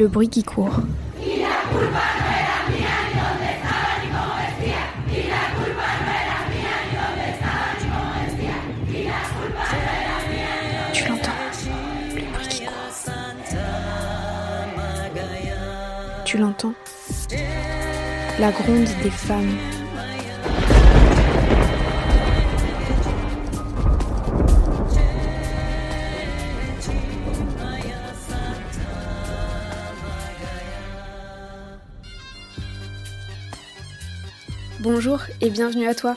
[0.00, 0.80] le bruit qui court.
[10.94, 11.30] Tu l'entends.
[16.24, 16.74] Tu l'entends,
[18.38, 19.79] la gronde des femmes.
[35.02, 36.14] Bonjour et bienvenue à toi.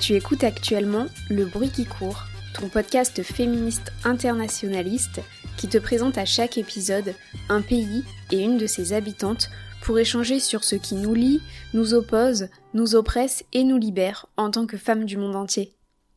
[0.00, 5.20] Tu écoutes actuellement Le bruit qui court, ton podcast féministe internationaliste
[5.56, 7.14] qui te présente à chaque épisode
[7.48, 8.02] un pays
[8.32, 9.50] et une de ses habitantes
[9.82, 11.42] pour échanger sur ce qui nous lie,
[11.74, 15.72] nous oppose, nous oppresse et nous libère en tant que femmes du monde entier.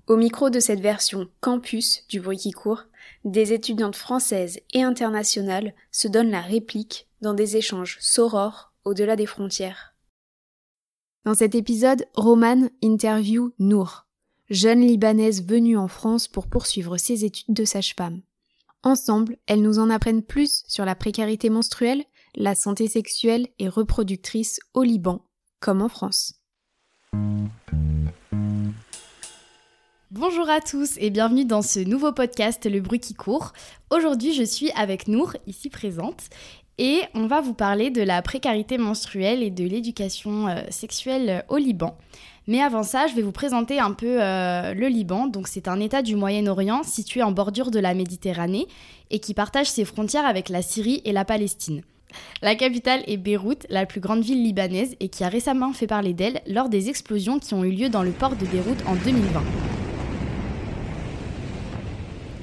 [0.07, 2.85] Au micro de cette version campus du bruit qui court,
[3.25, 9.27] des étudiantes françaises et internationales se donnent la réplique dans des échanges sorores au-delà des
[9.27, 9.93] frontières.
[11.27, 14.05] Dans cet épisode, Roman interview Nour,
[14.49, 18.21] jeune Libanaise venue en France pour poursuivre ses études de sage-femme.
[18.81, 22.05] Ensemble, elles nous en apprennent plus sur la précarité menstruelle,
[22.35, 25.25] la santé sexuelle et reproductrice au Liban,
[25.59, 26.35] comme en France.
[30.09, 33.51] Bonjour à tous et bienvenue dans ce nouveau podcast Le bruit qui court.
[33.89, 36.29] Aujourd'hui, je suis avec Nour, ici présente,
[36.77, 41.57] et on va vous parler de la précarité menstruelle et de l'éducation euh, sexuelle au
[41.57, 41.97] Liban.
[42.47, 45.29] Mais avant ça, je vais vous présenter un peu euh, le Liban.
[45.45, 48.67] C'est un État du Moyen-Orient situé en bordure de la Méditerranée
[49.11, 51.81] et qui partage ses frontières avec la Syrie et la Palestine.
[52.41, 56.13] La capitale est Beyrouth, la plus grande ville libanaise, et qui a récemment fait parler
[56.13, 59.66] d'elle lors des explosions qui ont eu lieu dans le port de Beyrouth en 2020.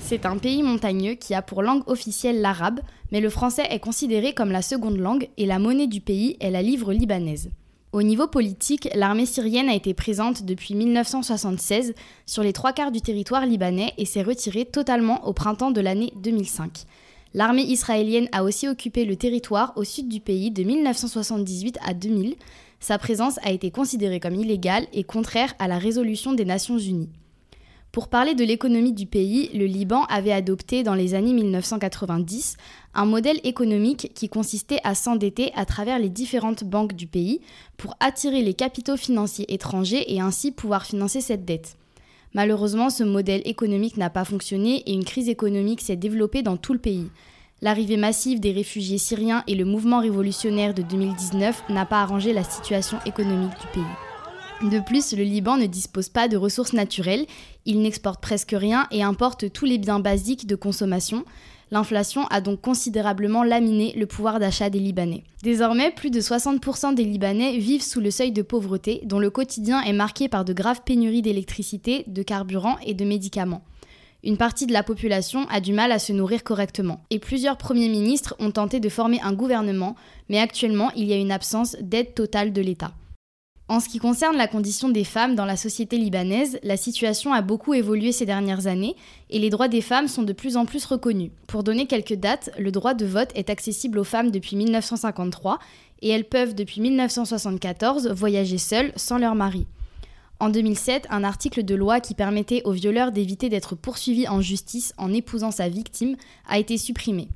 [0.06, 4.34] C'est un pays montagneux qui a pour langue officielle l'arabe, mais le français est considéré
[4.34, 7.48] comme la seconde langue et la monnaie du pays est la livre libanaise.
[7.90, 11.94] Au niveau politique, l'armée syrienne a été présente depuis 1976
[12.26, 16.12] sur les trois quarts du territoire libanais et s'est retirée totalement au printemps de l'année
[16.16, 16.84] 2005.
[17.32, 22.36] L'armée israélienne a aussi occupé le territoire au sud du pays de 1978 à 2000.
[22.78, 27.08] Sa présence a été considérée comme illégale et contraire à la résolution des Nations Unies.
[27.94, 32.56] Pour parler de l'économie du pays, le Liban avait adopté dans les années 1990
[32.92, 37.40] un modèle économique qui consistait à s'endetter à travers les différentes banques du pays
[37.76, 41.76] pour attirer les capitaux financiers étrangers et ainsi pouvoir financer cette dette.
[42.34, 46.72] Malheureusement, ce modèle économique n'a pas fonctionné et une crise économique s'est développée dans tout
[46.72, 47.06] le pays.
[47.62, 52.42] L'arrivée massive des réfugiés syriens et le mouvement révolutionnaire de 2019 n'a pas arrangé la
[52.42, 54.03] situation économique du pays.
[54.70, 57.26] De plus, le Liban ne dispose pas de ressources naturelles,
[57.66, 61.26] il n'exporte presque rien et importe tous les biens basiques de consommation.
[61.70, 65.22] L'inflation a donc considérablement laminé le pouvoir d'achat des Libanais.
[65.42, 69.82] Désormais, plus de 60% des Libanais vivent sous le seuil de pauvreté, dont le quotidien
[69.82, 73.64] est marqué par de graves pénuries d'électricité, de carburant et de médicaments.
[74.22, 77.02] Une partie de la population a du mal à se nourrir correctement.
[77.10, 79.94] Et plusieurs premiers ministres ont tenté de former un gouvernement,
[80.30, 82.94] mais actuellement il y a une absence d'aide totale de l'État.
[83.66, 87.40] En ce qui concerne la condition des femmes dans la société libanaise, la situation a
[87.40, 88.94] beaucoup évolué ces dernières années
[89.30, 91.30] et les droits des femmes sont de plus en plus reconnus.
[91.46, 95.58] Pour donner quelques dates, le droit de vote est accessible aux femmes depuis 1953
[96.02, 99.66] et elles peuvent depuis 1974 voyager seules sans leur mari.
[100.40, 104.92] En 2007, un article de loi qui permettait aux violeurs d'éviter d'être poursuivis en justice
[104.98, 107.28] en épousant sa victime a été supprimé.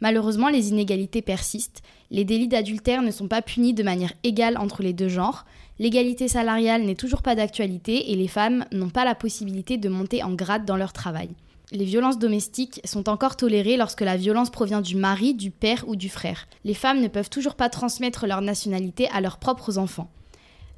[0.00, 4.82] Malheureusement, les inégalités persistent, les délits d'adultère ne sont pas punis de manière égale entre
[4.82, 5.44] les deux genres,
[5.78, 10.22] l'égalité salariale n'est toujours pas d'actualité et les femmes n'ont pas la possibilité de monter
[10.22, 11.30] en grade dans leur travail.
[11.70, 15.96] Les violences domestiques sont encore tolérées lorsque la violence provient du mari, du père ou
[15.96, 16.48] du frère.
[16.64, 20.10] Les femmes ne peuvent toujours pas transmettre leur nationalité à leurs propres enfants.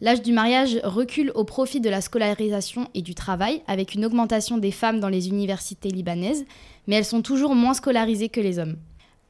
[0.00, 4.58] L'âge du mariage recule au profit de la scolarisation et du travail, avec une augmentation
[4.58, 6.44] des femmes dans les universités libanaises,
[6.86, 8.76] mais elles sont toujours moins scolarisées que les hommes.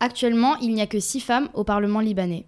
[0.00, 2.46] Actuellement, il n'y a que six femmes au Parlement libanais.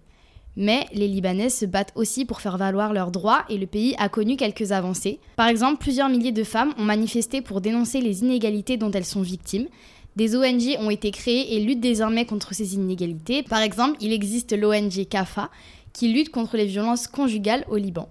[0.55, 4.07] Mais les Libanais se battent aussi pour faire valoir leurs droits et le pays a
[4.07, 5.19] connu quelques avancées.
[5.35, 9.21] Par exemple, plusieurs milliers de femmes ont manifesté pour dénoncer les inégalités dont elles sont
[9.21, 9.67] victimes.
[10.15, 13.41] Des ONG ont été créées et luttent désormais contre ces inégalités.
[13.41, 15.49] Par exemple, il existe l'ONG CAFA
[15.91, 18.09] qui lutte contre les violences conjugales au Liban.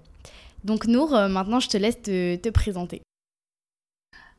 [0.65, 3.03] Donc Nour, euh, maintenant je te laisse te, présenter.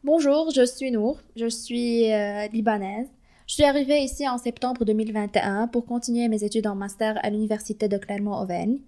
[0.03, 3.07] Bonjour, je suis Nour, je suis euh, libanaise.
[3.45, 7.89] Je suis arrivée ici en septembre 2021 pour continuer mes études en master à l'université
[7.89, 8.79] de Clermont-Auvergne.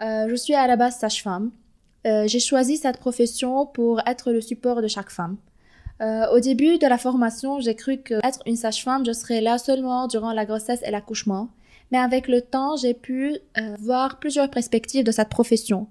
[0.00, 1.50] Euh, je suis à la base sage-femme.
[2.06, 5.36] Euh, j'ai choisi cette profession pour être le support de chaque femme.
[6.00, 9.58] Euh, au début de la formation, j'ai cru que être une sage-femme, je serais là
[9.58, 11.50] seulement durant la grossesse et l'accouchement.
[11.90, 13.38] mais avec le temps, j'ai pu
[13.78, 15.86] voir plusieurs perspectives de cette profession.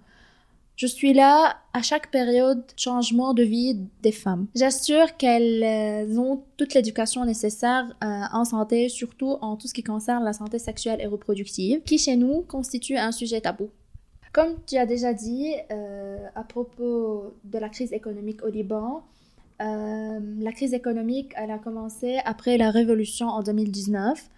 [0.78, 4.46] Je suis là à chaque période de changement de vie des femmes.
[4.54, 9.82] J'assure qu'elles euh, ont toute l'éducation nécessaire euh, en santé, surtout en tout ce qui
[9.82, 13.72] concerne la santé sexuelle et reproductive, qui chez nous constitue un sujet tabou.
[14.34, 19.04] Comme tu as déjà dit euh, à propos de la crise économique au Liban,
[19.60, 24.30] la crise économique elle a commencé après la révolution en 2019,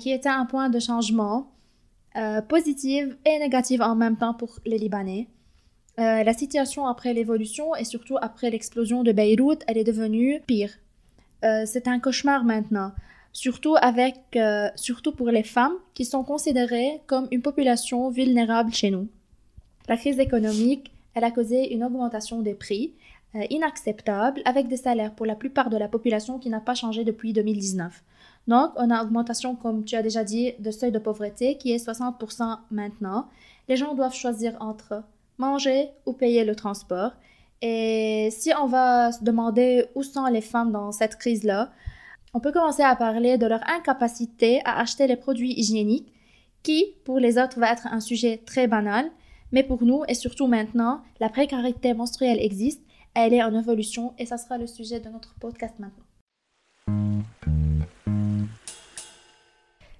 [0.00, 1.50] qui était un point de changement
[2.48, 5.28] positif et négatif en même temps pour les Libanais.
[5.98, 10.70] Euh, la situation après l'évolution et surtout après l'explosion de Beyrouth, elle est devenue pire.
[11.44, 12.92] Euh, c'est un cauchemar maintenant,
[13.32, 18.90] surtout avec, euh, surtout pour les femmes qui sont considérées comme une population vulnérable chez
[18.90, 19.08] nous.
[19.88, 22.92] La crise économique, elle a causé une augmentation des prix
[23.50, 27.34] inacceptable avec des salaires pour la plupart de la population qui n'a pas changé depuis
[27.34, 28.02] 2019.
[28.48, 31.84] Donc, on a augmentation, comme tu as déjà dit, de seuil de pauvreté qui est
[31.84, 33.28] 60% maintenant.
[33.68, 35.02] Les gens doivent choisir entre
[35.38, 37.12] manger ou payer le transport.
[37.62, 41.70] Et si on va se demander où sont les femmes dans cette crise-là,
[42.34, 46.12] on peut commencer à parler de leur incapacité à acheter les produits hygiéniques,
[46.62, 49.10] qui pour les autres va être un sujet très banal,
[49.52, 52.82] mais pour nous et surtout maintenant, la précarité menstruelle existe,
[53.14, 56.05] elle est en évolution et ça sera le sujet de notre podcast maintenant.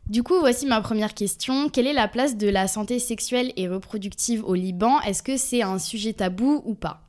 [0.09, 1.69] Du coup, voici ma première question.
[1.69, 5.01] Quelle est la place de la santé sexuelle et reproductive au Liban?
[5.01, 7.03] Est-ce que c'est un sujet tabou ou pas?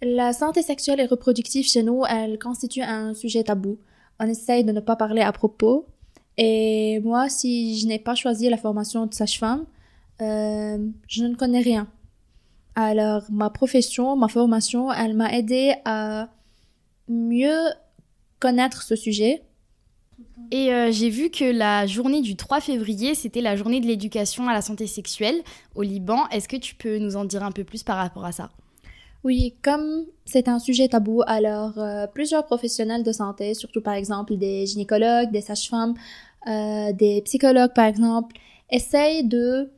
[0.00, 3.78] La santé sexuelle et reproductive chez nous, elle constitue un sujet tabou.
[4.20, 5.86] On essaye de ne pas parler à propos.
[6.36, 9.64] Et moi, si je n'ai pas choisi la formation de sage-femme,
[10.22, 10.78] euh,
[11.08, 11.88] je ne connais rien.
[12.76, 16.28] Alors, ma profession, ma formation, elle m'a aidé à
[17.08, 17.58] mieux
[18.38, 19.42] connaître ce sujet
[20.50, 24.48] et euh, j'ai vu que la journée du 3 février, c'était la journée de l'éducation
[24.48, 25.42] à la santé sexuelle
[25.74, 26.28] au Liban.
[26.30, 28.50] Est-ce que tu peux nous en dire un peu plus par rapport à ça?
[29.24, 34.36] Oui, comme c'est un sujet tabou, alors euh, plusieurs professionnels de santé, surtout par exemple
[34.36, 35.94] des gynécologues, des sages-femmes,
[36.46, 38.36] euh, des psychologues par exemple,
[38.70, 39.70] essayent de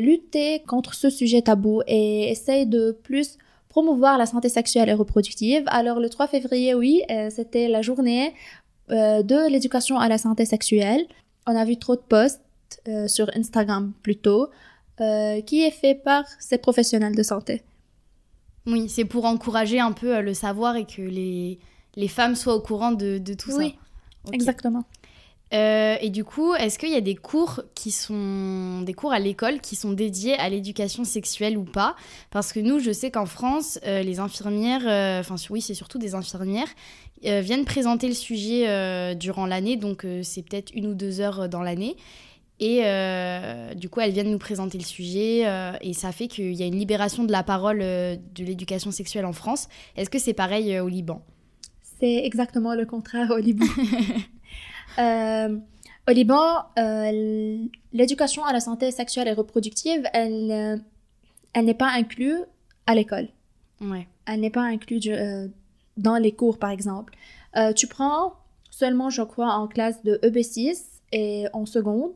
[0.00, 3.38] lutter contre ce sujet tabou et essayent de plus
[3.68, 5.62] promouvoir la santé sexuelle et reproductive.
[5.68, 8.34] Alors le 3 février, oui, c'était la journée
[8.88, 11.06] de l'éducation à la santé sexuelle.
[11.46, 12.40] On a vu trop de posts
[12.88, 14.48] euh, sur Instagram plutôt,
[15.00, 17.62] euh, qui est fait par ces professionnels de santé.
[18.66, 21.58] Oui, c'est pour encourager un peu le savoir et que les,
[21.96, 23.76] les femmes soient au courant de, de tout oui, ça.
[24.26, 24.84] Oui, exactement.
[25.54, 29.60] Et du coup, est-ce qu'il y a des cours qui sont des cours à l'école
[29.60, 31.94] qui sont dédiés à l'éducation sexuelle ou pas?
[32.30, 34.82] Parce que nous, je sais qu'en France, les infirmières,
[35.20, 36.68] enfin oui, c'est surtout des infirmières
[37.26, 41.20] euh, viennent présenter le sujet euh, durant l'année, donc euh, c'est peut-être une ou deux
[41.20, 41.96] heures dans l'année.
[42.60, 42.82] Et
[43.74, 45.44] du coup, elles viennent nous présenter le sujet
[45.80, 49.32] et ça fait qu'il y a une libération de la parole de l'éducation sexuelle en
[49.32, 49.68] France.
[49.96, 51.20] Est-ce que c'est pareil au Liban?
[51.98, 53.66] C'est exactement le contraire au Liban.
[54.98, 56.64] au Liban,
[57.92, 60.82] l'éducation à la santé sexuelle et reproductive, elle,
[61.52, 62.38] elle n'est pas inclue
[62.86, 63.28] à l'école.
[63.80, 64.06] Ouais.
[64.26, 65.00] Elle n'est pas inclue
[65.96, 67.14] dans les cours, par exemple.
[67.56, 68.34] Euh, tu prends
[68.70, 70.82] seulement, je crois, en classe de EB6
[71.12, 72.14] et en seconde,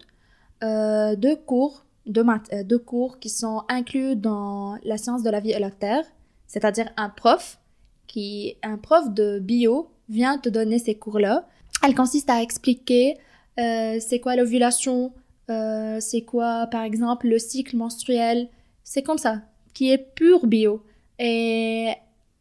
[0.64, 5.30] euh, deux cours de maths, euh, deux cours qui sont inclus dans la science de
[5.30, 6.04] la vie et la terre,
[6.46, 7.60] c'est-à-dire un prof
[8.06, 11.46] qui, un prof de bio vient te donner ces cours-là.
[11.84, 13.16] Elle consiste à expliquer
[13.56, 15.12] c'est quoi l'ovulation,
[15.48, 18.48] c'est quoi, par exemple, le cycle menstruel,
[18.84, 19.42] c'est comme ça,
[19.74, 20.82] qui est pur bio.
[21.18, 21.92] Et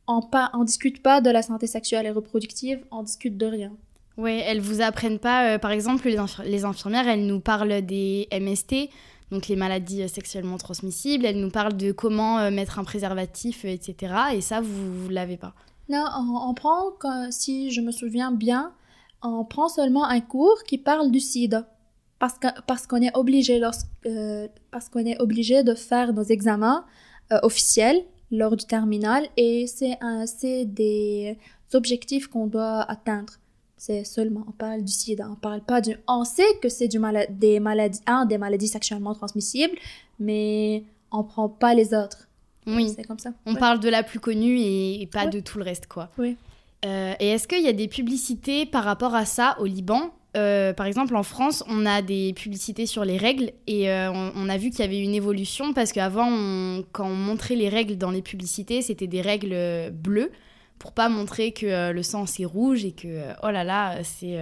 [0.07, 3.71] on, pas, on discute pas de la santé sexuelle et reproductive, on discute de rien.
[4.17, 8.89] Oui, elles vous apprennent pas, euh, par exemple, les, infirmières, elles nous parlent des MST,
[9.31, 13.63] donc les maladies euh, sexuellement transmissibles, elles nous parlent de comment euh, mettre un préservatif,
[13.63, 14.13] etc.
[14.33, 15.53] Et ça, vous, ne l'avez pas.
[15.89, 16.93] Non, on, prend,
[17.29, 18.73] si je me souviens bien,
[19.21, 21.67] on prend seulement un cours qui parle du sida.
[22.19, 23.61] Parce qu'on parce qu'on est obligé
[24.71, 26.83] parce qu'on est obligé de faire nos examens
[27.43, 31.37] officiels lors du terminal et c'est c'est des
[31.73, 33.33] objectifs qu'on doit atteindre.
[33.79, 36.99] C'est seulement, on parle du sida, on parle pas du, on sait que c'est du
[37.29, 39.77] des maladies, un des maladies sexuellement transmissibles,
[40.19, 42.27] mais on prend pas les autres.
[42.65, 42.91] Oui.
[42.95, 43.33] C'est comme ça.
[43.45, 46.09] On parle de la plus connue et, pas de tout le reste, quoi.
[46.17, 46.37] Oui.
[46.85, 50.71] Euh, et est-ce qu'il y a des publicités par rapport à ça au Liban euh,
[50.71, 54.57] par exemple, en France, on a des publicités sur les règles et euh, on, a
[54.57, 58.21] vu qu'il y avait une évolution parce qu'avant, quand on montrait les règles dans les
[58.21, 60.31] publicités, c'était des règles bleues
[60.77, 64.37] pour pas montrer que le sang c'est rouge et que oh là là, c'est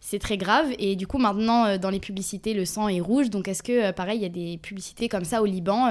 [0.00, 0.68] c'est très grave.
[0.78, 3.28] Et du coup, maintenant, dans les publicités, le sang est rouge.
[3.28, 5.88] Donc, est-ce que, pareil, il y a des publicités comme ça au Liban,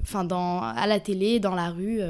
[0.00, 2.00] enfin, à la télé, dans la rue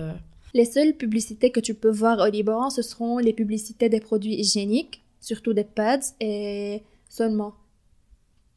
[0.54, 4.34] Les seules publicités que tu peux voir au Liban, ce seront les publicités des produits
[4.34, 7.54] hygiéniques, surtout des pads, et seulement.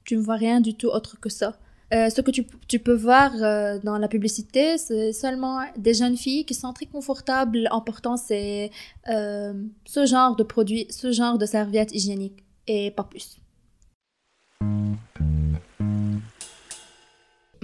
[0.04, 1.58] Tu ne vois rien du tout autre que ça.
[1.94, 6.46] Euh, ce que tu, peux voir euh, dans la publicité, c'est seulement des jeunes filles
[6.46, 8.72] qui sont très confortables en portant ces,
[9.10, 9.54] euh,
[9.86, 13.38] ce genre de produits, ce genre de serviettes hygiéniques, et pas plus.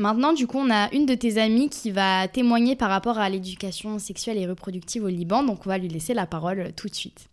[0.03, 3.29] Maintenant, du coup, on a une de tes amies qui va témoigner par rapport à
[3.29, 6.93] l'éducation sexuelle et reproductive au Liban, donc on va lui laisser la parole tout de
[6.93, 7.29] suite.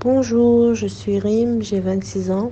[0.00, 2.50] Bonjour, je suis Rim, j'ai 26 ans.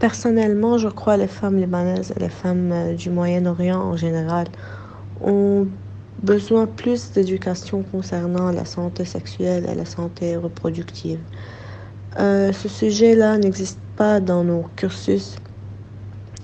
[0.00, 4.48] Personnellement, je crois que les femmes libanaises et les femmes euh, du Moyen-Orient en général
[5.20, 5.68] ont
[6.24, 11.20] besoin plus d'éducation concernant la santé sexuelle et la santé reproductive.
[12.18, 15.36] Euh, ce sujet-là n'existe pas dans nos cursus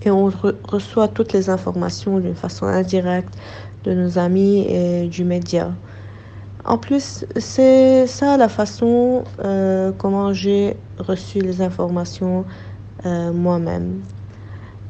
[0.05, 0.31] et on
[0.65, 3.35] reçoit toutes les informations d'une façon indirecte
[3.85, 5.73] de nos amis et du média.
[6.65, 12.45] En plus, c'est ça la façon euh, comment j'ai reçu les informations
[13.05, 14.03] euh, moi-même.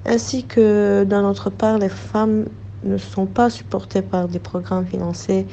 [0.05, 2.45] Ainsi que dans notre part, les femmes
[2.85, 5.47] ne sont pas supportées par des programmes financés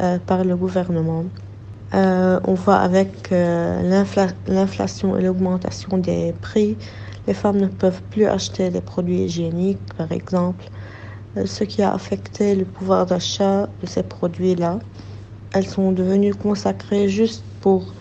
[0.00, 1.24] euh, par le gouvernement.
[1.94, 6.78] Euh, on voit avec l'inflation et l'augmentation des prix,
[7.28, 10.64] les femmes ne peuvent plus acheter des produits hygiéniques, par exemple,
[11.44, 14.78] ce qui a affecté le pouvoir d'achat de ces produits-là.
[15.52, 17.92] Elles sont devenues consacrées juste pour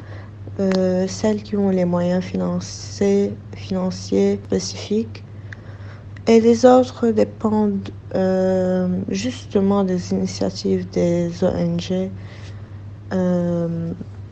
[0.62, 3.34] euh, celles qui ont les moyens financiers,
[4.46, 5.24] spécifiques.
[6.25, 12.12] Et les autres dépendent euh, justement des initiatives des ONG
[13.13, 13.91] euh,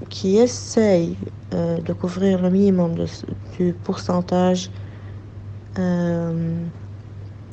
[0.09, 1.17] qui essayent
[1.51, 2.95] de couvrir le minimum
[3.57, 4.69] du pourcentage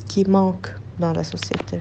[0.08, 1.80] qui manque dans la société.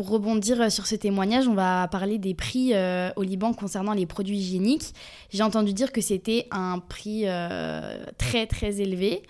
[0.00, 3.92] pour rebondir euh, sur ce témoignage, on va parler des prix euh, au Liban concernant
[3.92, 4.94] les produits hygiéniques.
[5.30, 9.22] J'ai entendu dire que c'était un prix euh, très très élevé,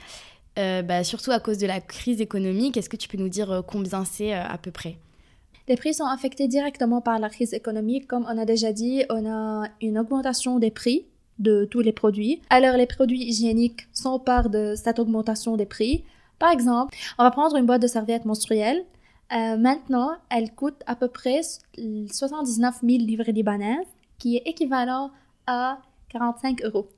[0.56, 2.76] bah, surtout à cause de la crise économique.
[2.76, 4.98] Est-ce que tu peux nous dire combien c'est à peu près?
[5.68, 8.06] Les prix sont affectés directement par la crise économique.
[8.06, 11.06] Comme on a déjà dit, on a une augmentation des prix
[11.40, 12.40] de tous les produits.
[12.50, 16.04] Alors les produits hygiéniques sont part de cette augmentation des prix.
[16.38, 18.84] Par exemple, on va prendre une boîte de serviettes menstruelles.
[19.32, 23.86] Euh, maintenant, elle coûte à peu près 79 000 livres libanaises,
[24.18, 25.10] qui est équivalent
[25.46, 25.78] à
[26.10, 26.88] 45 euros.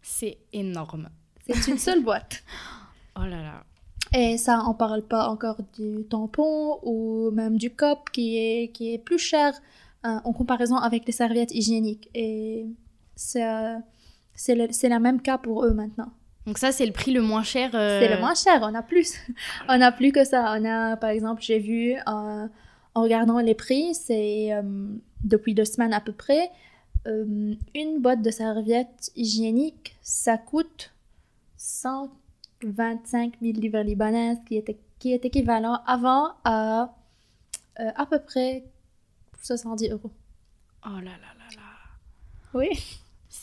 [0.00, 1.08] C'est énorme.
[1.46, 2.42] C'est une seule boîte.
[3.16, 3.64] oh là là.
[4.14, 8.92] Et ça, on parle pas encore du tampon ou même du cop qui est, qui
[8.92, 9.54] est plus cher
[10.04, 12.10] euh, en comparaison avec les serviettes hygiéniques.
[12.14, 12.66] Et
[14.34, 16.12] c'est euh, le, la même cas pour eux maintenant.
[16.46, 17.70] Donc ça, c'est le prix le moins cher.
[17.74, 19.14] Euh, c'est le moins cher, on a plus.
[19.68, 20.56] on a plus que ça.
[20.58, 22.48] On a, par exemple, j'ai vu en
[22.94, 24.62] regardant les prix, c'est euh,
[25.24, 26.50] depuis deux semaines à peu près,
[27.06, 30.92] euh, une boîte de serviettes hygiéniques, ça coûte
[31.56, 36.94] 125 000 livres libanaises, qui est, qui est équivalent avant à
[37.96, 38.64] à peu près
[39.42, 40.10] 70 euros.
[40.84, 41.62] Oh là là là là.
[42.52, 42.68] Oui.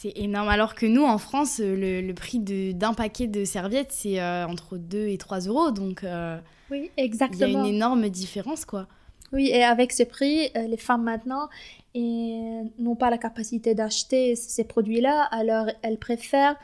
[0.02, 0.48] C'est énorme.
[0.48, 4.78] Alors que nous, en France, le, le prix d'un paquet de serviettes, c'est euh, entre
[4.78, 5.72] 2 et 3 euros.
[5.72, 6.40] Donc, euh,
[6.72, 7.46] oui, exactement.
[7.46, 8.88] Il y a une énorme différence, quoi.
[9.34, 11.50] Oui, et avec ce prix, euh, les femmes maintenant
[11.96, 16.56] n'ont pas la capacité d'acheter ces produits-là, alors elles préfèrent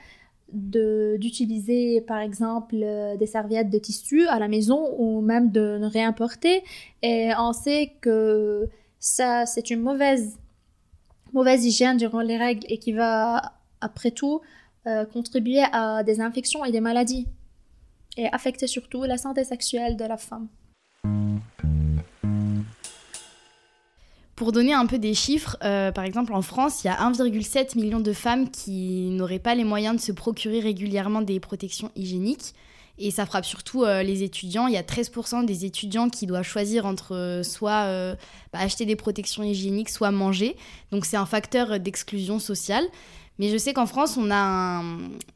[0.53, 2.77] d'utiliser par exemple
[3.19, 6.63] des serviettes de tissu à la maison ou même de ne réimporter
[7.01, 10.37] et on sait que ça c'est une mauvaise
[11.35, 14.41] mauvaise hygiène durant les règles et qui va, après tout,
[14.87, 17.27] euh, contribuer à des infections et des maladies
[18.17, 20.47] et affecter surtout la santé sexuelle de la femme.
[24.35, 27.77] Pour donner un peu des chiffres, euh, par exemple en France, il y a 1,7
[27.77, 32.53] million de femmes qui n'auraient pas les moyens de se procurer régulièrement des protections hygiéniques.
[32.97, 34.67] Et ça frappe surtout euh, les étudiants.
[34.67, 38.15] Il y a 13% des étudiants qui doivent choisir entre euh, soit euh,
[38.53, 40.55] bah, acheter des protections hygiéniques, soit manger.
[40.91, 42.85] Donc c'est un facteur d'exclusion sociale.
[43.37, 44.81] Mais je sais qu'en France, on a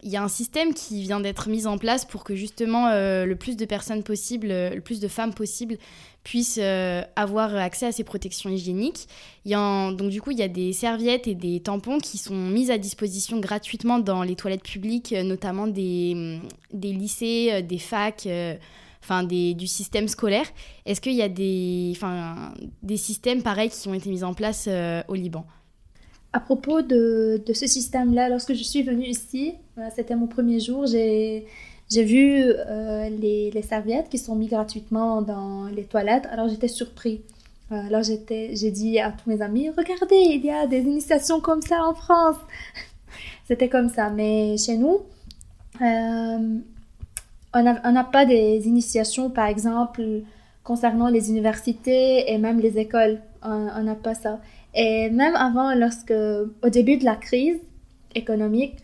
[0.04, 3.34] il y a un système qui vient d'être mis en place pour que justement le
[3.34, 5.78] plus de personnes possibles, le plus de femmes possibles
[6.24, 9.08] puissent euh, avoir accès à ces protections hygiéniques.
[9.46, 12.78] Donc du coup, il y a des serviettes et des tampons qui sont mis à
[12.78, 16.42] disposition gratuitement dans les toilettes publiques, euh, notamment des, mm,
[16.78, 18.28] des lycées, euh, des facs,
[19.02, 20.46] enfin du système scolaire.
[20.86, 21.94] Est-ce qu'il y a des,
[22.84, 24.68] des systèmes pareils qui ont été mis en place
[25.08, 25.46] au Liban?
[26.32, 29.56] À propos de, de ce système-là, lorsque je suis venue ici,
[29.96, 31.48] c'était mon premier jour, j'ai
[31.90, 37.22] j'ai vu euh, les, serviettes qui sont mises gratuitement dans les toilettes, alors j'étais surpris.
[37.72, 41.40] Euh, alors j'étais, j'ai dit à tous mes amis, regardez, il y a des initiations
[41.40, 42.38] comme ça en France.
[43.48, 45.00] C'était comme ça, mais chez nous,
[45.82, 46.60] euh,
[47.54, 50.04] on n'a pas des initiations, par exemple,
[50.64, 53.20] concernant les universités et même les écoles.
[53.42, 54.40] On n'a pas ça.
[54.76, 57.58] Et même avant, lorsque, au début de la crise
[58.14, 58.76] économique,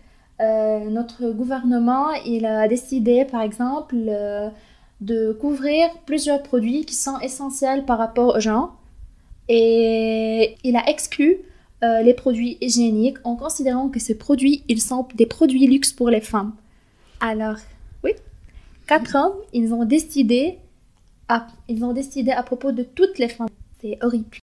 [0.42, 4.50] euh, notre gouvernement, il a décidé, par exemple, euh,
[5.02, 8.72] de couvrir plusieurs produits qui sont essentiels par rapport aux gens.
[9.48, 11.38] Et il a exclu
[11.84, 16.10] euh, les produits hygiéniques en considérant que ces produits, ils sont des produits luxe pour
[16.10, 16.54] les femmes.
[17.22, 17.58] Alors,
[18.04, 18.12] oui,
[18.88, 20.60] quatre hommes, ils ont décidé
[21.68, 23.48] ils ont décidé à propos de toutes les femmes.
[23.86, 24.38] C'est horrible.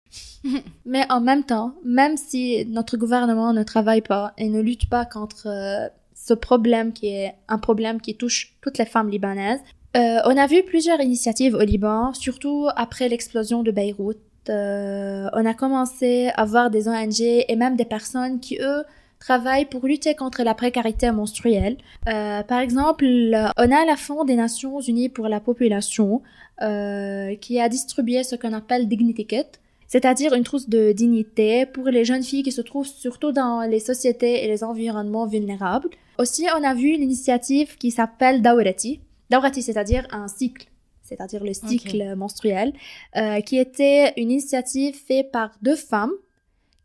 [0.85, 5.05] Mais en même temps, même si notre gouvernement ne travaille pas et ne lutte pas
[5.05, 9.59] contre euh, ce problème qui est un problème qui touche toutes les femmes libanaises,
[9.97, 14.17] euh, on a vu plusieurs initiatives au Liban, surtout après l'explosion de Beyrouth.
[14.49, 18.83] Euh, on a commencé à voir des ONG et même des personnes qui, eux,
[19.19, 21.77] travaillent pour lutter contre la précarité menstruelle.
[22.05, 26.21] par exemple, on a la Fonds des Nations Unies pour la population
[26.61, 29.45] qui a distribué ce qu'on appelle Dignity Kit,
[29.87, 33.79] c'est-à-dire une trousse de dignité pour les jeunes filles qui se trouvent surtout dans les
[33.79, 35.89] sociétés et les environnements vulnérables.
[36.17, 39.01] Aussi, on a vu l'initiative qui s'appelle Dawrati.
[39.29, 40.67] Dawrati, c'est-à-dire un cycle,
[41.01, 42.73] c'est-à-dire le cycle menstruel,
[43.17, 46.13] euh, qui était une initiative faite par deux femmes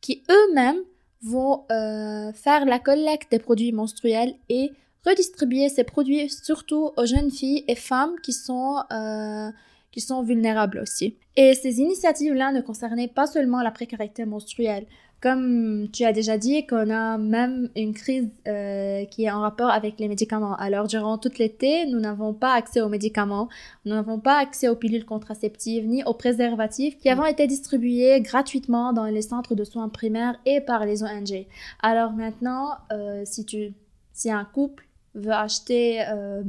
[0.00, 0.80] qui eux-mêmes
[1.23, 4.73] vont euh, faire la collecte des produits menstruels et
[5.04, 9.50] redistribuer ces produits surtout aux jeunes filles et femmes qui sont euh,
[9.96, 11.16] qui sont vulnérables aussi.
[11.37, 14.85] Et ces initiatives-là ne concernaient pas seulement la précarité menstruelle.
[15.22, 19.70] Comme tu as déjà dit, qu'on a même une crise euh, qui est en rapport
[19.70, 20.54] avec les médicaments.
[20.56, 23.48] Alors, durant tout l'été, nous n'avons pas accès aux médicaments,
[23.87, 28.92] nous n'avons pas accès aux pilules contraceptives ni aux préservatifs qui avaient été distribués gratuitement
[28.92, 31.46] dans les centres de soins primaires et par les ONG.
[31.82, 33.72] Alors maintenant, euh, si, tu,
[34.12, 36.02] si un couple veut acheter...
[36.06, 36.42] Euh,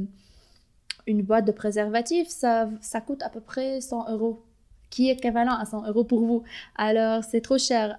[1.08, 2.68] une boîte de préservatifs, ça,
[3.04, 4.44] coûte à peu près 100 euros,
[4.90, 6.44] qui est équivalent à 100 euros pour vous.
[6.76, 7.98] Alors, c'est trop cher.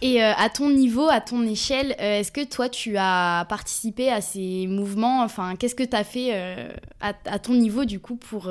[0.00, 4.10] Et euh, à ton niveau, à ton échelle, euh, est-ce que toi, tu as participé
[4.10, 5.22] à ces mouvements?
[5.22, 8.50] Enfin, qu'est-ce que tu as fait euh, à, à, ton niveau, du coup, pour,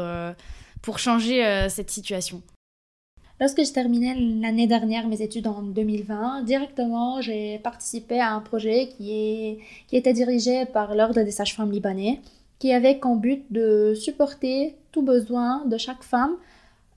[0.81, 2.41] pour changer cette situation?
[3.41, 8.89] Lorsque je terminais l'année dernière mes études en 2020, directement, j'ai participé à un projet
[8.89, 12.21] qui, est, qui était dirigé par l'Ordre des sages-femmes libanais,
[12.59, 16.35] qui avait comme but de supporter tout besoin de chaque femme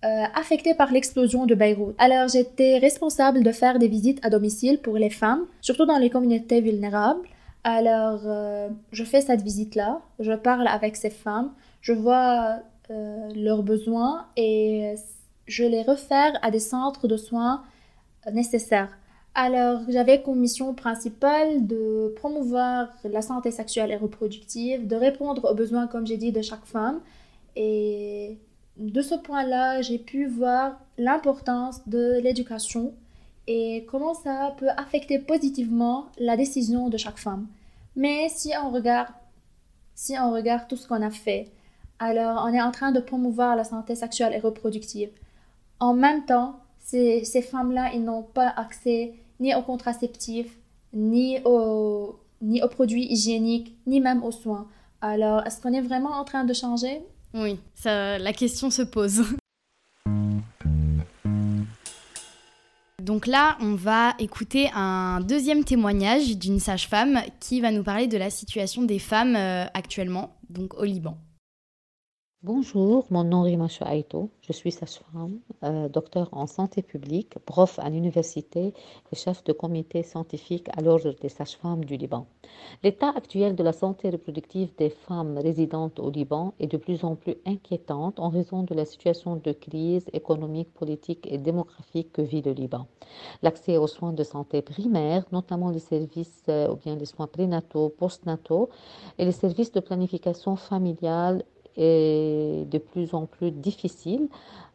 [0.04, 1.94] euh, affectée par l'explosion de Beyrouth.
[1.96, 6.10] Alors j'étais responsable de faire des visites à domicile pour les femmes, surtout dans les
[6.10, 7.26] communautés vulnérables.
[7.64, 12.58] Alors euh, je fais cette visite-là, je parle avec ces femmes, je vois
[12.90, 14.94] euh, leurs besoins et
[15.46, 17.62] je les refaire à des centres de soins
[18.32, 18.96] nécessaires.
[19.34, 25.54] Alors, j'avais comme mission principale de promouvoir la santé sexuelle et reproductive, de répondre aux
[25.54, 27.00] besoins, comme j'ai dit, de chaque femme.
[27.56, 28.38] Et
[28.76, 32.94] de ce point-là, j'ai pu voir l'importance de l'éducation
[33.46, 37.46] et comment ça peut affecter positivement la décision de chaque femme.
[37.96, 39.12] Mais si on regarde,
[39.94, 41.50] si on regarde tout ce qu'on a fait,
[41.98, 45.10] alors on est en train de promouvoir la santé sexuelle et reproductive.
[45.80, 50.56] En même temps, ces, ces femmes-là, ils n'ont pas accès ni aux contraceptifs,
[50.92, 52.20] ni aux,
[52.70, 54.68] produits hygiéniques, ni même aux soins.
[55.00, 57.02] Alors, est-ce qu'on est vraiment en train de changer?
[57.34, 59.22] Oui, la question se pose.
[63.02, 68.16] Donc là, on va écouter un deuxième témoignage d'une sage-femme qui va nous parler de
[68.16, 71.18] la situation des femmes euh, actuellement, donc au Liban.
[72.46, 77.78] Bonjour, mon nom est Rima Chouaïto, je suis sage-femme, euh, docteur en santé publique, prof
[77.78, 78.74] à l'université
[79.10, 82.26] et chef de comité scientifique à l'Ordre des sages-femmes du Liban.
[82.82, 87.14] L'état actuel de la santé reproductive des femmes résidentes au Liban est de plus en
[87.14, 92.42] plus inquiétante en raison de la situation de crise économique, politique et démographique que vit
[92.42, 92.86] le Liban.
[93.42, 97.88] L'accès aux soins de santé primaires, notamment les services euh, ou bien les soins prénataux,
[97.88, 98.68] postnataux
[99.16, 101.42] et les services de planification familiale
[101.76, 104.28] est de plus en plus difficile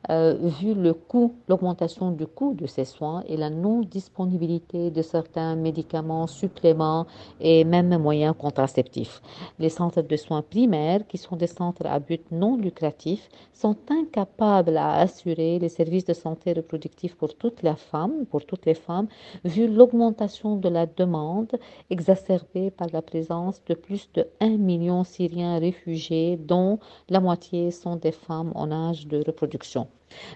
[0.09, 5.55] euh, vu le coût, l'augmentation du coût de ces soins et la non-disponibilité de certains
[5.55, 7.05] médicaments, suppléments
[7.41, 9.21] et même moyens contraceptifs.
[9.59, 14.77] Les centres de soins primaires, qui sont des centres à but non lucratif, sont incapables
[14.77, 19.07] à assurer les services de santé reproductive pour toutes les femmes, pour toutes les femmes,
[19.43, 21.51] vu l'augmentation de la demande
[21.89, 27.97] exacerbée par la présence de plus de 1 million Syriens réfugiés, dont la moitié sont
[27.97, 29.88] des femmes en âge de reproduction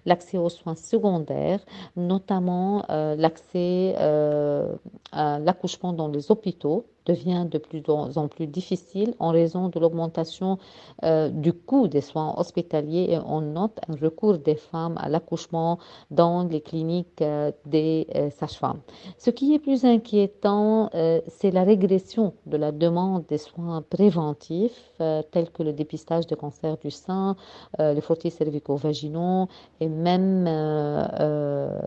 [0.05, 1.59] l'accès aux soins secondaires,
[1.95, 4.75] notamment euh, l'accès euh,
[5.11, 10.57] à l'accouchement dans les hôpitaux devient de plus en plus difficile en raison de l'augmentation
[11.03, 15.79] euh, du coût des soins hospitaliers et on note un recours des femmes à l'accouchement
[16.11, 17.23] dans les cliniques
[17.65, 18.81] des sages-femmes.
[19.17, 20.89] Ce qui est plus inquiétant,
[21.27, 24.91] c'est la régression de la demande des soins préventifs
[25.31, 27.35] tels que le dépistage de cancer du sein,
[27.79, 29.47] les frottis cervico-vaginaux,
[29.79, 31.79] et même euh, euh,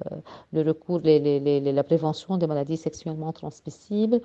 [0.53, 4.21] le recours, la prévention des maladies sexuellement transmissibles,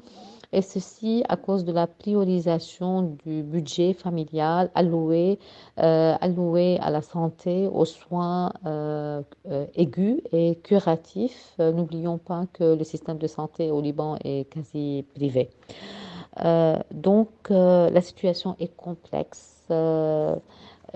[0.53, 5.39] et ceci à cause de la priorisation du budget familial alloué,
[5.79, 8.51] euh, alloué à la santé, aux soins
[9.75, 11.53] aigus et curatifs.
[11.59, 15.49] N'oublions pas que le système de santé au Liban est quasi privé.
[16.91, 19.67] donc la situation est complexe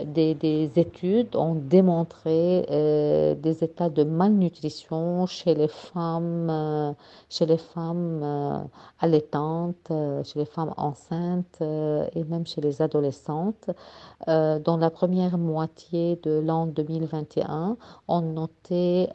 [0.03, 6.93] des, études ont démontré euh, des états de malnutrition chez les femmes, euh,
[7.29, 8.59] chez les femmes euh,
[8.99, 9.91] allaitantes,
[10.23, 13.69] chez les femmes enceintes et même chez les adolescentes.
[14.27, 17.77] dans la première moitié de l'an 2021,
[18.07, 19.09] on notait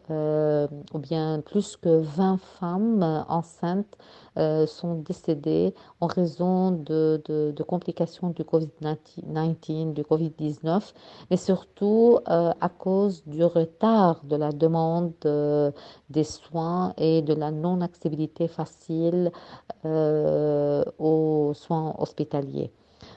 [0.95, 3.97] bien plus que 20 femmes enceintes
[4.39, 7.21] euh, sont décédés en raison de,
[7.67, 10.93] complications du Covid-19, du Covid-19,
[11.31, 15.73] mais surtout euh, à cause du retard de la demande euh,
[16.11, 19.33] des soins et de la non-accessibilité facile
[19.85, 22.71] aux soins hospitaliers.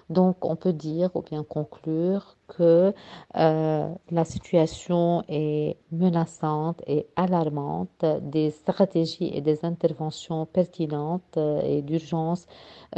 [0.09, 2.93] Donc, on peut dire ou bien conclure que
[3.35, 8.05] euh, la situation est menaçante et alarmante.
[8.21, 12.45] Des stratégies et des interventions pertinentes euh, et d'urgence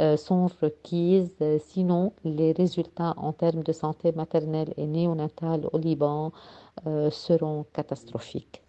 [0.00, 6.32] euh, sont requises, sinon les résultats en termes de santé maternelle et néonatale au Liban
[7.10, 8.65] seront catastrophiques.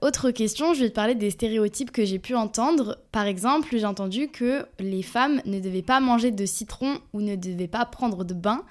[0.00, 2.98] Autre question, je vais te parler des stéréotypes que j'ai pu entendre.
[3.12, 7.36] Par exemple, j'ai entendu que les femmes ne devaient pas manger de citron ou ne
[7.36, 8.64] devaient pas prendre de bain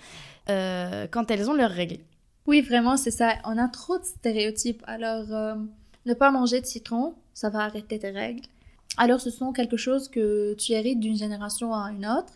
[0.49, 1.99] euh, quand elles ont leurs règles.
[2.47, 3.33] Oui, vraiment, c'est ça.
[3.45, 4.81] On a trop de stéréotypes.
[4.87, 5.53] Alors, euh,
[6.07, 8.41] ne pas manger de citron, ça va arrêter tes règles.
[8.97, 12.33] Alors, ce sont quelque chose que tu hérites d'une génération à une autre.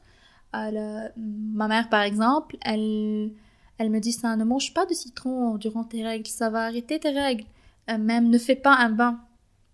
[0.53, 3.32] Ma mère, par exemple, elle,
[3.79, 6.99] elle me dit ça, ne mange pas de citron durant tes règles, ça va arrêter
[6.99, 7.45] tes règles.
[7.89, 9.19] Euh, même ne fais pas un bain.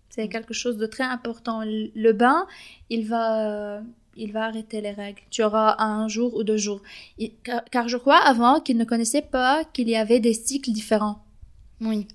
[0.08, 1.62] C'est quelque chose de très important.
[1.64, 2.46] Le bain,
[2.88, 3.80] il va,
[4.16, 5.20] il va arrêter les règles.
[5.30, 6.82] Tu auras un jour ou deux jours.
[7.70, 11.22] car, je crois avant qu'ils ne connaissaient pas qu'il y avait des cycles différents.
[11.80, 12.08] Oui.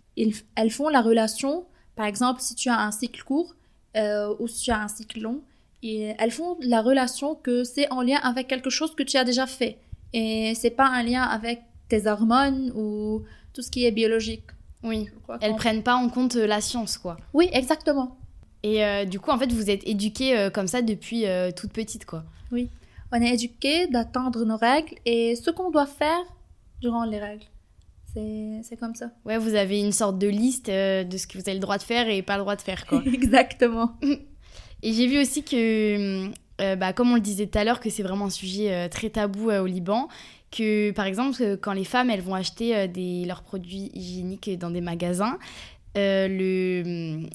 [0.56, 3.56] elles font la relation, par exemple, si tu as un cycle court
[3.98, 5.42] euh, ou si tu as un cycle long,
[5.82, 9.24] et elles font la relation que c'est en lien avec quelque chose que tu as
[9.24, 9.78] déjà fait.
[10.14, 14.46] Et c'est pas un lien avec tes hormones ou tout ce qui est biologique.
[14.86, 15.10] Oui,
[15.42, 17.18] elles prennent pas en compte euh, la science, quoi.
[17.34, 18.18] Oui, exactement.
[18.64, 22.06] Et euh, du coup, en fait, vous êtes éduquée euh, comme ça depuis toute petite,
[22.06, 22.24] quoi.
[22.52, 22.70] Oui,
[23.12, 26.24] on est éduquée d'attendre nos règles et ce qu'on doit faire
[26.82, 27.46] durant les règles.
[28.14, 29.12] C'est comme ça.
[29.26, 31.84] Ouais, vous avez une sorte de liste de ce que vous avez le droit de
[31.84, 33.04] faire et pas le droit de faire, quoi.
[33.14, 33.98] exactement.
[34.82, 36.30] et j'ai vu aussi que,
[36.76, 39.52] bah, comme on le disait tout à l'heure, que c'est vraiment un sujet très tabou
[39.52, 40.08] au Liban
[40.56, 44.82] que par exemple quand les femmes elles vont acheter euh, leurs produits hygiéniques dans des
[44.82, 45.38] magasins,
[45.98, 47.28] euh, le,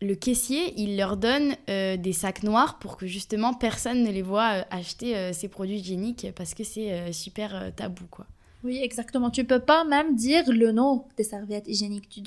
[0.00, 4.22] le caissier il leur donne euh, des sacs noirs pour que justement personne ne les
[4.22, 8.26] voit acheter ces produits hygiéniques parce que c'est super tabou quoi.
[8.64, 9.30] Oui, exactement.
[9.30, 12.08] Tu peux pas même dire le nom des serviettes hygiéniques.
[12.08, 12.22] Tu,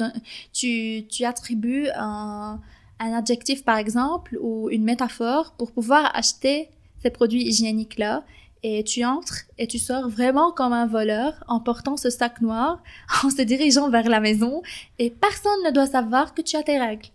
[0.51, 2.59] tu, tu attribues un,
[2.99, 6.69] un adjectif, par exemple, ou une métaphore pour pouvoir acheter
[7.01, 8.23] ces produits hygiéniques-là
[8.67, 12.81] et tu entres et tu sors vraiment comme un voleur en portant ce sac noir,
[13.23, 14.63] en se dirigeant vers la maison
[14.97, 17.09] et personne ne doit savoir que tu as tes règles.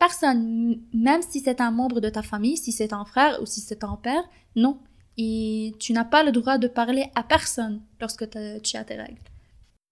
[0.00, 3.60] Personne, même si c'est un membre de ta famille, si c'est un frère ou si
[3.60, 4.22] c'est ton père,
[4.56, 4.78] non.
[5.16, 9.22] Et tu n'as pas le droit de parler à personne lorsque tu as tes règles.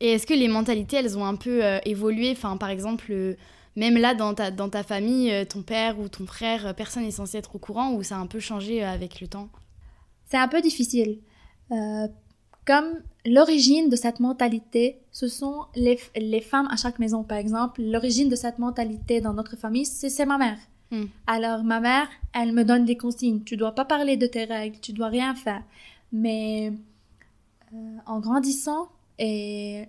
[0.01, 2.33] Et est-ce que les mentalités, elles ont un peu euh, évolué?
[2.33, 3.35] Enfin, par exemple, euh,
[3.77, 7.11] même là, dans ta, dans ta famille, euh, ton père ou ton frère, personne n'est
[7.12, 9.49] censé être au courant ou ça a un peu changé avec le temps?
[10.26, 11.20] C'est un peu difficile.
[11.72, 12.08] Euh,
[12.64, 17.80] comme l'origine de cette mentalité, ce sont les, les femmes à chaque maison, par exemple.
[17.82, 20.58] L'origine de cette mentalité dans notre famille, c'est ma mère.
[20.90, 21.06] Hmm.
[21.26, 23.42] Alors, ma mère, elle me donne des consignes.
[23.42, 25.62] Tu dois pas parler de tes règles, tu dois rien faire.
[26.12, 26.72] Mais
[27.72, 29.86] euh, en grandissant, et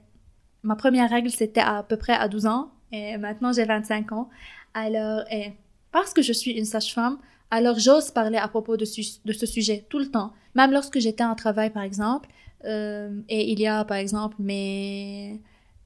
[0.63, 4.29] ma première règle, c'était à, peu près à 12 ans, et maintenant j'ai 25 ans.
[4.73, 5.53] Alors, et
[5.91, 7.17] parce que je suis une sage-femme,
[7.51, 8.85] alors j'ose parler à propos de,
[9.25, 10.33] de, ce sujet tout le temps.
[10.55, 12.29] Même lorsque j'étais en travail, par exemple,
[12.65, 15.41] euh, et il y a, par exemple, mes,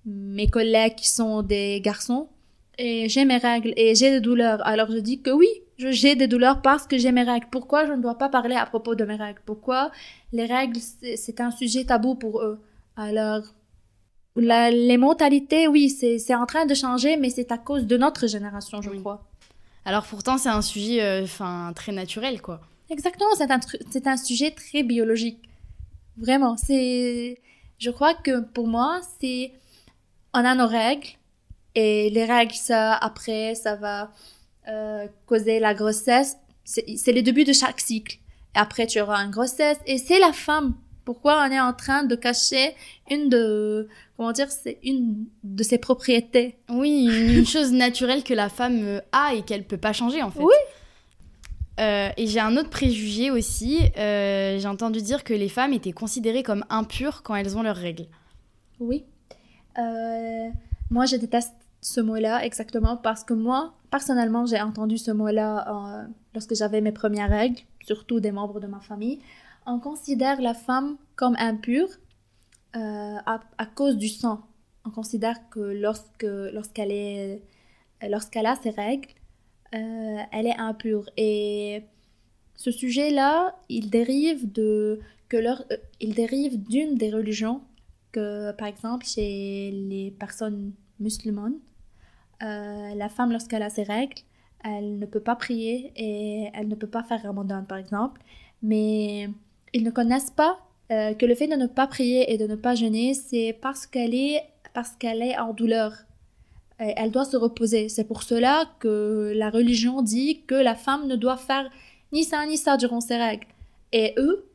[0.06, 2.30] mes collègues qui sont des garçons,
[2.78, 4.66] et j'ai mes règles et j'ai des douleurs.
[4.66, 5.48] Alors je dis que oui,
[5.78, 7.48] j'ai des douleurs parce que j'ai mes règles.
[7.52, 9.42] Pourquoi je ne dois pas parler à propos de mes règles?
[9.46, 9.92] Pourquoi
[10.32, 12.60] les règles, c'est un sujet tabou pour eux?
[12.96, 13.44] Alors,
[14.36, 18.28] la, les mentalités, oui, c'est en train de changer, mais c'est à cause de notre
[18.28, 19.31] génération, je crois.
[19.86, 21.26] Alors pourtant, c'est un sujet euh,
[21.76, 22.62] très naturel, quoi.
[22.90, 23.60] Exactement, c'est un,
[24.06, 25.40] un sujet très biologique.
[26.18, 27.40] Vraiment, c'est...
[27.80, 29.54] Je crois que pour moi, c'est...
[30.34, 31.08] On a nos règles,
[31.76, 34.12] et les règles, ça, après, ça va
[34.68, 36.38] euh, causer la grossesse.
[36.64, 38.18] C'est le début de chaque cycle.
[38.56, 39.78] Et après, tu auras une grossesse.
[39.86, 40.76] Et c'est la femme.
[41.06, 42.76] Pourquoi on est en train de cacher
[43.10, 43.88] une de,
[44.22, 46.60] comment dire, c'est une de ses propriétés.
[46.70, 47.08] Oui,
[47.38, 50.44] une, chose naturelle que la femme euh, a et qu'elle peut pas changer, en fait.
[50.44, 50.54] Oui.
[51.80, 53.80] Euh, et j'ai un autre préjugé aussi.
[53.96, 58.06] j'ai entendu dire que les femmes étaient considérées comme impures quand elles ont leurs règles.
[58.80, 59.06] Oui.
[60.92, 66.08] moi, je déteste ce mot-là exactement parce que moi, personnellement, j'ai entendu ce mot-là euh,
[66.34, 69.20] lorsque j'avais mes premières règles, surtout des membres de ma famille.
[69.66, 72.11] On considère la femme comme impure euh,
[72.74, 74.42] à, à, cause du sang.
[74.86, 77.42] On considère que lorsque lorsqu'elle est
[78.10, 79.10] lorsqu'elle a ses règles,
[79.74, 81.10] euh, elle est impure.
[81.18, 81.84] Et
[82.56, 85.64] ce sujet-là, il dérive de que leur,
[86.00, 87.62] il dérive d'une des religions
[88.12, 91.60] que, par exemple, chez les personnes musulmanes,
[92.44, 94.22] euh, la femme, lorsqu'elle a ses règles,
[94.64, 98.22] elle ne peut pas prier et elle ne peut pas faire ramadan, par exemple.
[98.62, 99.30] Mais
[99.74, 100.60] ils ne connaissent pas
[100.92, 103.88] euh, que le fait de ne pas prier et de ne pas jeûner, c'est parce
[103.88, 105.94] qu'elle est, parce qu'elle est en douleur.
[106.78, 107.90] Elle doit se reposer.
[107.90, 111.70] C'est pour cela que la religion dit que la femme ne doit faire
[112.12, 113.46] ni ça ni ça durant ses règles.
[113.94, 114.50] Et eux,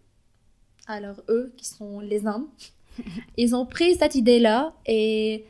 [0.89, 2.49] alors eux qui sont les hommes,
[3.37, 5.45] ils ont pris cette idée-là et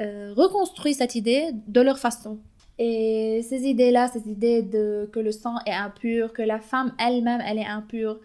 [0.00, 2.38] euh, reconstruit cette idée de leur façon.
[2.78, 7.42] Et ces idées-là, ces idées de que le sang est impur, que la femme elle-même,
[7.46, 8.18] elle est impure,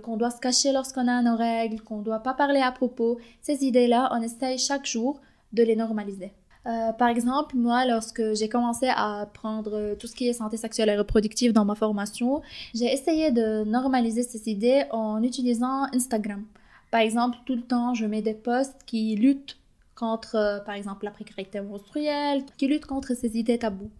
[0.00, 3.64] qu'on doit se cacher lorsqu'on a nos règles, qu'on doit pas parler à propos, ces
[3.64, 5.20] idées-là, on essaye chaque jour
[5.52, 6.32] de les normaliser.
[6.66, 10.88] Euh, par exemple, moi, lorsque j'ai commencé à apprendre tout ce qui est santé sexuelle
[10.88, 12.42] et reproductive dans ma formation,
[12.74, 16.44] j'ai essayé de normaliser ces idées en utilisant Instagram.
[16.90, 19.58] Par exemple, tout le temps, je mets des posts qui luttent
[19.94, 23.90] contre, euh, par exemple, la précarité menstruelle, qui lutte contre ces idées tabous.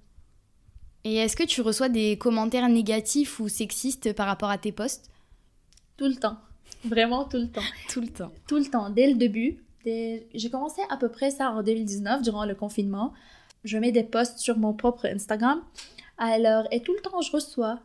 [1.04, 5.08] Et est-ce que tu reçois des commentaires négatifs ou sexistes par rapport à tes posts?
[5.96, 6.36] Tout le temps.
[6.84, 7.62] Vraiment tout le temps.
[7.88, 8.32] tout le temps.
[8.46, 8.90] Tout le temps.
[8.90, 9.62] Dès le début.
[9.84, 13.12] J'ai commencé à peu près ça en 2019, durant le confinement.
[13.64, 15.62] Je mets des posts sur mon propre Instagram.
[16.18, 17.78] Alors, et tout le temps, je reçois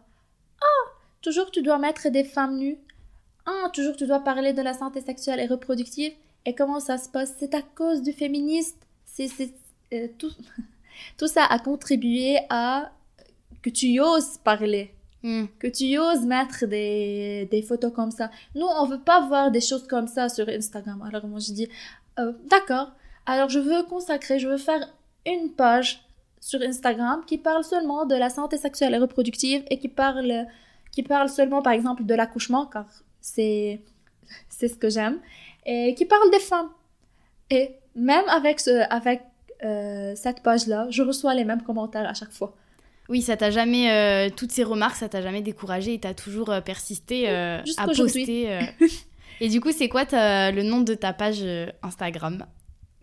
[0.61, 2.79] Ah, toujours tu dois mettre des femmes nues.
[3.45, 6.13] Ah, toujours tu dois parler de la santé sexuelle et reproductive.
[6.45, 7.35] Et comment ça se passe?
[7.37, 8.77] C'est à cause du féministe.
[9.05, 9.29] C'est
[9.93, 10.31] euh, tout,
[11.17, 12.91] tout ça a contribué à
[13.61, 14.93] que tu oses parler.
[15.23, 15.45] Hmm.
[15.59, 18.31] Que tu oses mettre des, des, photos comme ça.
[18.55, 21.01] Nous, on veut pas voir des choses comme ça sur Instagram.
[21.07, 21.67] Alors moi, je dis,
[22.19, 22.91] euh, d'accord.
[23.25, 24.91] Alors je veux consacrer, je veux faire
[25.27, 26.03] une page
[26.39, 30.47] sur Instagram qui parle seulement de la santé sexuelle et reproductive et qui parle,
[30.91, 32.87] qui parle seulement, par exemple, de l'accouchement, car
[33.21, 33.81] c'est,
[34.49, 35.19] c'est ce que j'aime
[35.65, 36.69] et qui parle des femmes.
[37.49, 39.21] Et même avec, ce, avec
[39.63, 42.55] euh, cette page-là, je reçois les mêmes commentaires à chaque fois.
[43.11, 46.49] Oui, ça t'a jamais, euh, toutes ces remarques, ça t'a jamais découragé et t'as toujours
[46.49, 48.59] euh, persisté à poster.
[49.41, 51.45] et du coup, c'est quoi le nom de ta page
[51.83, 52.47] Instagram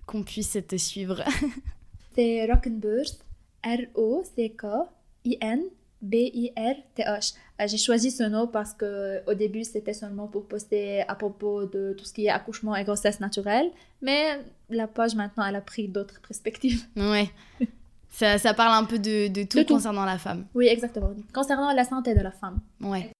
[0.07, 1.23] Qu'on puisse te suivre?
[2.17, 3.25] c'est Rock'n'Burst,
[3.65, 5.61] R-O-C-K-I-N
[6.01, 7.35] B-I-R-T-H.
[7.61, 11.67] Euh, j'ai choisi ce nom parce que au début c'était seulement pour poster à propos
[11.67, 14.41] de tout ce qui est accouchement et grossesse naturelle, mais
[14.71, 16.85] la page maintenant elle a pris d'autres perspectives.
[16.97, 17.31] Ouais.
[18.11, 20.47] ça, ça, parle un peu de, de, tout concernant la femme.
[20.55, 21.11] Oui, exactement.
[21.33, 22.61] Concernant la santé de la femme.
[22.81, 23.11] Ouais.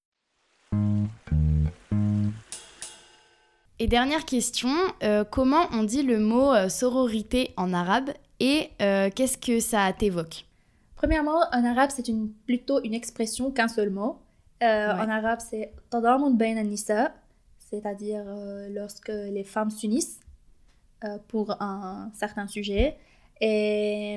[3.81, 4.71] Et dernière question,
[5.05, 10.45] euh, comment on dit le mot euh, sororité en arabe et qu'est-ce que ça t'évoque?
[10.97, 14.19] Premièrement, en arabe, c'est une, plutôt une expression qu'un seul mot.
[14.63, 17.13] Euh, En arabe, c'est Tadamun bain nisa
[17.59, 18.25] c'est-à-dire
[18.71, 20.21] lorsque les femmes s'unissent
[21.29, 22.97] pour un certain sujet.
[23.43, 24.17] Et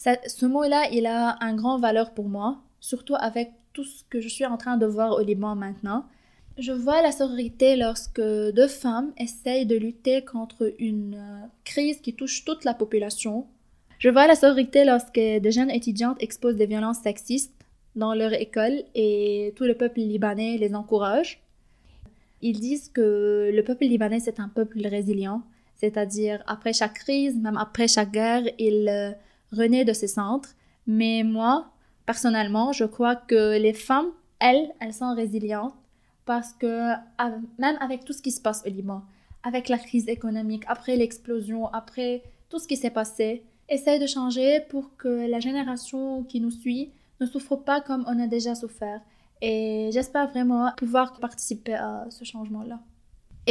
[0.00, 4.28] ce mot-là, il a un grand valeur pour moi, surtout avec tout ce que je
[4.28, 6.06] suis en train de voir au Liban maintenant.
[6.58, 12.14] Je vois la sororité lorsque deux femmes essayent de lutter contre une euh, crise qui
[12.14, 13.46] touche toute la population.
[13.98, 17.54] Je vois la sororité lorsque de jeunes étudiantes exposent des violences sexistes
[17.96, 21.42] dans leur école et tout le peuple libanais les encourage.
[22.42, 25.42] Ils disent que le peuple libanais c'est un peuple résilient,
[25.76, 29.12] c'est-à-dire après chaque crise, même après chaque guerre, il euh,
[29.52, 30.50] renaît de ses centres.
[30.86, 31.70] Mais moi,
[32.06, 35.74] personnellement, je crois que les femmes, elles, elles sont résilientes
[36.24, 36.92] parce que
[37.58, 39.02] même avec tout ce qui se passe au Liban,
[39.42, 44.60] avec la crise économique, après l'explosion, après tout ce qui s'est passé, essaye de changer
[44.68, 49.00] pour que la génération qui nous suit ne souffre pas comme on a déjà souffert.
[49.42, 52.80] Et j'espère vraiment pouvoir participer à ce changement-là.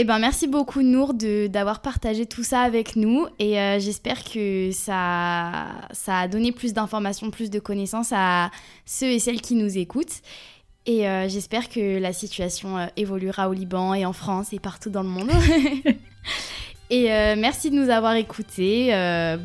[0.01, 4.71] Eh ben, merci beaucoup Nour d'avoir partagé tout ça avec nous et euh, j'espère que
[4.71, 8.49] ça, ça a donné plus d'informations, plus de connaissances à
[8.85, 10.21] ceux et celles qui nous écoutent.
[10.85, 14.89] Et euh, j'espère que la situation euh, évoluera au Liban et en France et partout
[14.89, 15.31] dans le monde.
[16.89, 17.03] et
[17.35, 18.93] merci de nous avoir écoutés.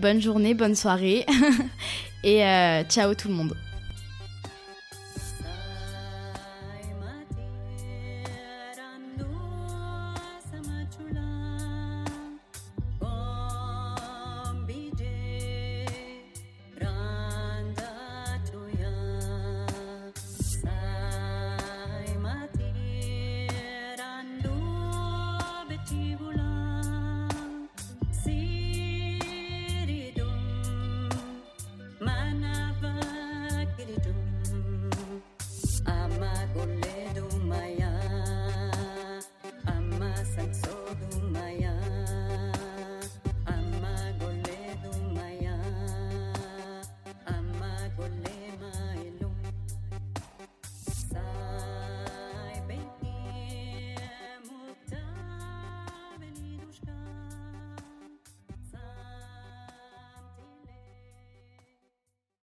[0.00, 1.26] bonne journée, bonne soirée.
[2.22, 2.42] et
[2.88, 3.56] ciao tout le monde.